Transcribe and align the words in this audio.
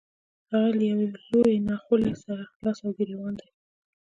هغه 0.51 0.69
له 0.77 0.83
يوې 0.91 1.07
لويې 1.31 1.57
ناخوالې 1.69 2.13
سره 2.23 2.43
لاس 2.63 2.77
او 2.85 2.91
ګرېوان 2.97 3.33
دی. 3.39 3.49